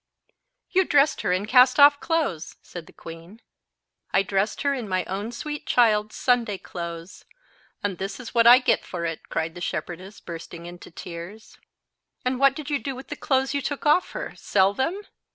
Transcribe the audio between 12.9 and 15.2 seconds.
with the clothes you took off her? Sell them?"